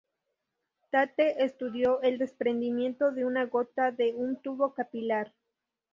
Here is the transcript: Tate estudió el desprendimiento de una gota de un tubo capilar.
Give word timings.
Tate 0.89 1.43
estudió 1.45 2.01
el 2.01 2.17
desprendimiento 2.17 3.11
de 3.11 3.23
una 3.23 3.45
gota 3.45 3.91
de 3.91 4.15
un 4.15 4.41
tubo 4.41 4.73
capilar. 4.73 5.31